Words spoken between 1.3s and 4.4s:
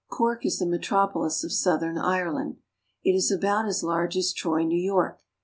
of southern Ireland. It is about as large as